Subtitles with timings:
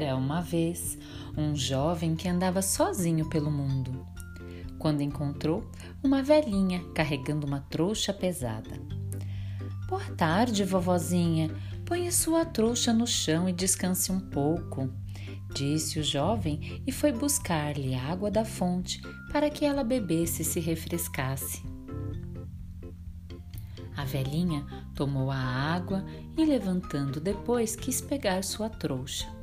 [0.00, 0.96] Era uma vez
[1.36, 4.06] um jovem que andava sozinho pelo mundo,
[4.78, 5.68] quando encontrou
[6.00, 8.80] uma velhinha carregando uma trouxa pesada.
[9.88, 11.50] Boa tarde, vovozinha.
[11.84, 14.88] Ponha sua trouxa no chão e descanse um pouco,
[15.52, 19.02] disse o jovem e foi buscar-lhe água da fonte
[19.32, 21.60] para que ela bebesse e se refrescasse.
[23.96, 26.04] A velhinha tomou a água
[26.36, 29.37] e, levantando depois, quis pegar sua trouxa.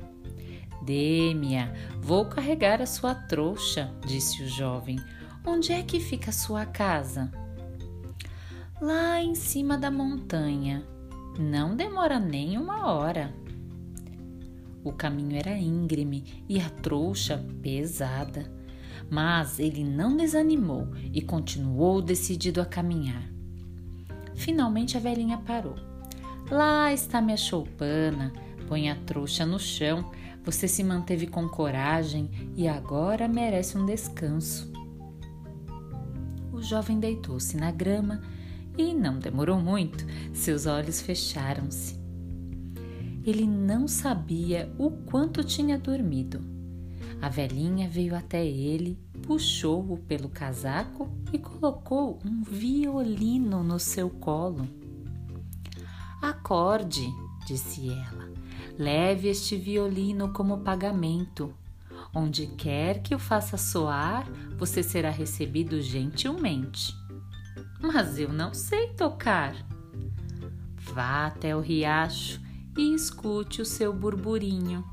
[0.85, 4.99] Dê-me-a, vou carregar a sua trouxa, disse o jovem.
[5.45, 7.31] Onde é que fica a sua casa?
[8.81, 10.85] Lá em cima da montanha.
[11.39, 13.34] Não demora nem uma hora.
[14.84, 18.52] O caminho era íngreme e a trouxa pesada,
[19.09, 23.23] mas ele não desanimou e continuou decidido a caminhar.
[24.36, 25.75] Finalmente a velhinha parou.
[26.52, 28.31] Lá está minha choupana.
[28.67, 30.11] Põe a trouxa no chão.
[30.45, 34.71] Você se manteve com coragem e agora merece um descanso.
[36.53, 38.21] O jovem deitou-se na grama
[38.77, 41.99] e não demorou muito, seus olhos fecharam-se.
[43.25, 46.39] Ele não sabia o quanto tinha dormido.
[47.19, 54.67] A velhinha veio até ele, puxou-o pelo casaco e colocou um violino no seu colo.
[56.21, 57.07] Acorde,
[57.47, 58.25] disse ela.
[58.78, 61.54] Leve este violino como pagamento.
[62.14, 66.94] Onde quer que o faça soar, você será recebido gentilmente.
[67.81, 69.56] Mas eu não sei tocar.
[70.76, 72.42] Vá até o riacho
[72.78, 74.84] e escute o seu burburinho.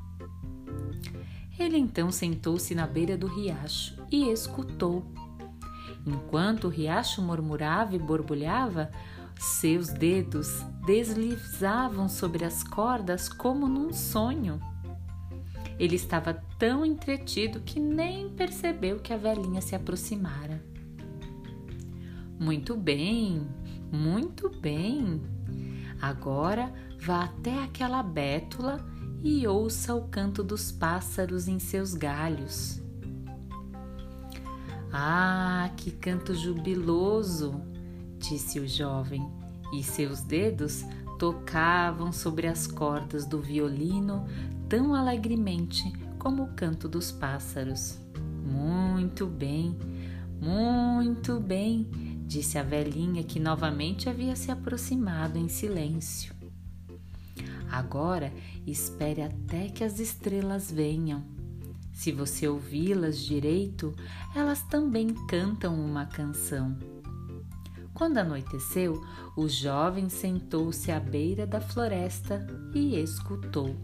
[1.59, 5.05] Ele então sentou-se na beira do riacho e escutou.
[6.07, 8.91] Enquanto o riacho murmurava e borbulhava,
[9.39, 10.49] seus dedos
[10.85, 14.61] deslizavam sobre as cordas como num sonho.
[15.79, 20.65] Ele estava tão entretido que nem percebeu que a velhinha se aproximara.
[22.39, 23.47] Muito bem,
[23.91, 25.23] muito bem.
[26.01, 28.85] Agora vá até aquela bétula
[29.23, 32.83] e ouça o canto dos pássaros em seus galhos.
[34.93, 37.72] Ah, que canto jubiloso!
[38.23, 39.29] Disse o jovem,
[39.73, 40.85] e seus dedos
[41.19, 44.27] tocavam sobre as cordas do violino
[44.69, 47.99] tão alegremente como o canto dos pássaros.
[48.45, 49.77] Muito bem,
[50.41, 51.89] muito bem,
[52.27, 56.35] disse a velhinha que novamente havia se aproximado em silêncio.
[57.71, 58.33] Agora
[58.67, 61.25] espere até que as estrelas venham.
[61.93, 63.95] Se você ouvi-las direito,
[64.35, 66.77] elas também cantam uma canção.
[68.03, 69.01] Quando anoiteceu,
[69.37, 73.77] o jovem sentou-se à beira da floresta e escutou.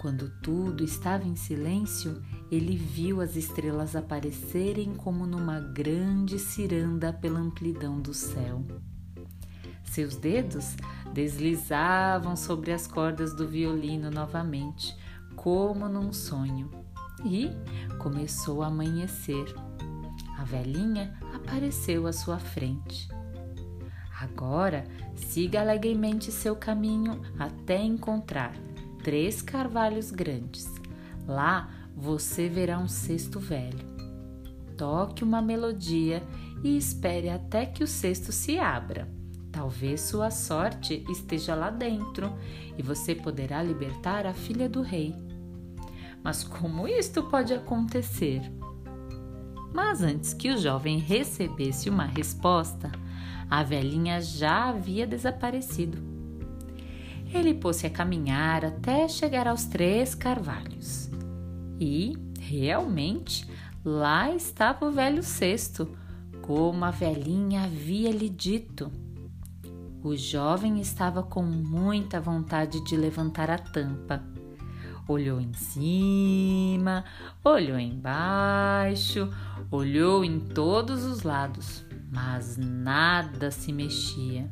[0.00, 2.20] Quando tudo estava em silêncio,
[2.50, 8.66] ele viu as estrelas aparecerem como numa grande ciranda pela amplidão do céu.
[9.84, 10.74] Seus dedos
[11.14, 14.96] deslizavam sobre as cordas do violino novamente,
[15.36, 16.68] como num sonho,
[17.24, 17.48] e
[17.98, 19.44] começou a amanhecer.
[20.36, 23.08] A velhinha apareceu à sua frente.
[24.20, 24.84] Agora
[25.16, 28.54] siga alegremente seu caminho até encontrar
[29.02, 30.70] três carvalhos grandes.
[31.26, 33.90] Lá você verá um cesto velho.
[34.76, 36.22] Toque uma melodia
[36.62, 39.08] e espere até que o cesto se abra.
[39.50, 42.32] Talvez sua sorte esteja lá dentro
[42.78, 45.14] e você poderá libertar a filha do rei.
[46.22, 48.40] Mas como isto pode acontecer?
[49.72, 52.92] Mas antes que o jovem recebesse uma resposta,
[53.48, 55.98] a velhinha já havia desaparecido.
[57.32, 61.10] Ele pôs-se a caminhar até chegar aos três carvalhos.
[61.80, 63.48] E, realmente,
[63.84, 65.90] lá estava o velho cesto,
[66.42, 68.92] como a velhinha havia lhe dito.
[70.04, 74.31] O jovem estava com muita vontade de levantar a tampa
[75.08, 77.04] Olhou em cima,
[77.44, 79.28] olhou embaixo,
[79.70, 84.48] olhou em todos os lados, mas nada se mexia.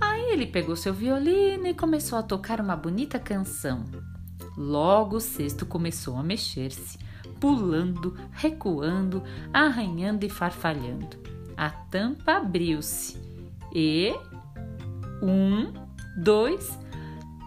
[0.00, 3.84] Aí ele pegou seu violino e começou a tocar uma bonita canção.
[4.56, 6.98] Logo o cesto começou a mexer-se,
[7.38, 9.22] pulando, recuando,
[9.52, 11.18] arranhando e farfalhando.
[11.56, 13.18] A tampa abriu-se
[13.74, 14.14] e
[15.22, 15.72] um,
[16.16, 16.78] dois,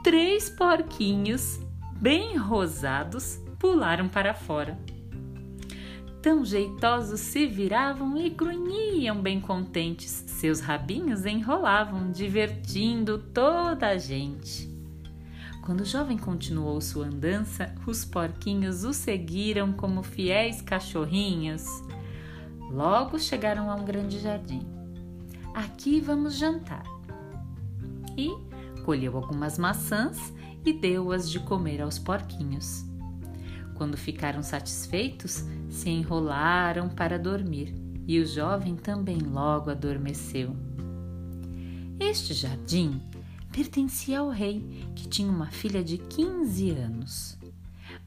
[0.03, 1.61] três porquinhos,
[1.93, 4.77] bem rosados, pularam para fora.
[6.21, 14.69] Tão jeitosos se viravam e grunhiam bem contentes, seus rabinhos enrolavam, divertindo toda a gente.
[15.61, 21.65] Quando o jovem continuou sua andança, os porquinhos o seguiram como fiéis cachorrinhos.
[22.69, 24.67] Logo chegaram a um grande jardim.
[25.53, 26.83] Aqui vamos jantar.
[28.17, 28.29] E
[28.83, 30.33] colheu algumas maçãs
[30.65, 32.85] e deu-as de comer aos porquinhos.
[33.75, 37.73] Quando ficaram satisfeitos, se enrolaram para dormir
[38.07, 40.55] e o jovem também logo adormeceu.
[41.99, 43.01] Este jardim
[43.51, 47.37] pertencia ao rei, que tinha uma filha de 15 anos,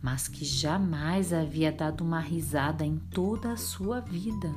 [0.02, 4.52] mas que jamais havia dado uma risada em toda a sua vida.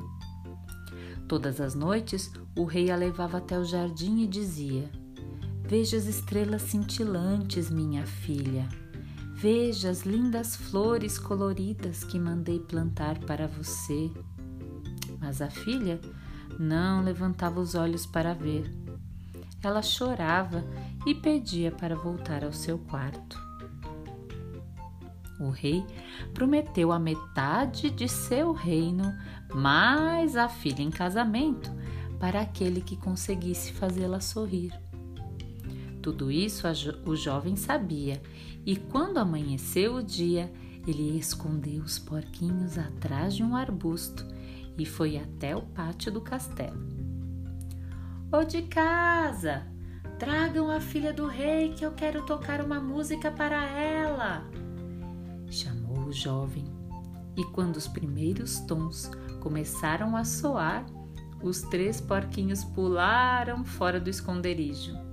[1.28, 4.90] Todas as noites, o rei a levava até o jardim e dizia:
[5.70, 8.68] Veja as estrelas cintilantes, minha filha.
[9.36, 14.10] Veja as lindas flores coloridas que mandei plantar para você.
[15.20, 16.00] Mas a filha
[16.58, 18.68] não levantava os olhos para ver
[19.62, 20.64] ela chorava
[21.06, 23.38] e pedia para voltar ao seu quarto.
[25.38, 25.84] O rei
[26.34, 29.14] prometeu a metade de seu reino,
[29.54, 31.70] mais a filha em casamento,
[32.18, 34.72] para aquele que conseguisse fazê-la sorrir.
[36.02, 36.66] Tudo isso
[37.04, 38.22] o jovem sabia,
[38.64, 40.50] e quando amanheceu o dia,
[40.86, 44.26] ele escondeu os porquinhos atrás de um arbusto
[44.78, 46.80] e foi até o pátio do castelo.
[48.32, 49.66] Ô de casa,
[50.18, 54.48] tragam a filha do rei que eu quero tocar uma música para ela.
[55.50, 56.64] Chamou o jovem,
[57.36, 59.10] e quando os primeiros tons
[59.40, 60.86] começaram a soar,
[61.42, 65.09] os três porquinhos pularam fora do esconderijo.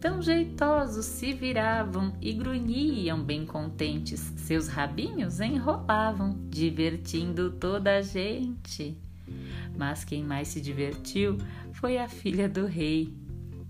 [0.00, 8.96] Tão jeitosos se viravam e grunhiam bem contentes, seus rabinhos enrolavam, divertindo toda a gente.
[9.76, 11.36] Mas quem mais se divertiu
[11.72, 13.12] foi a filha do rei.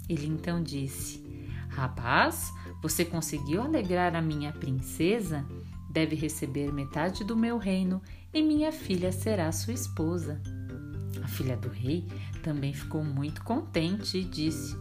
[0.07, 1.25] Ele então disse:
[1.71, 2.53] Rapaz,
[2.83, 5.47] você conseguiu alegrar a minha princesa?
[5.91, 8.03] Deve receber metade do meu reino
[8.35, 10.39] e minha filha será sua esposa.
[11.23, 12.07] A filha do rei
[12.43, 14.77] também ficou muito contente e disse: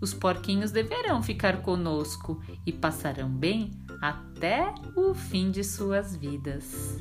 [0.00, 6.98] Os porquinhos deverão ficar conosco e passarão bem até o fim de suas vidas.